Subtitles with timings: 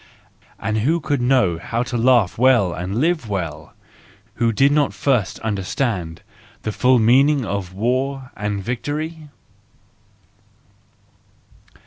[0.57, 3.75] And who could know how to laugh well and live well,
[4.41, 6.23] who did not first understand
[6.63, 9.29] the full meaning of war and victory